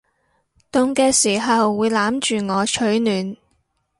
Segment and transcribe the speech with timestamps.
[0.71, 3.37] 凍嘅時候會攬住我取暖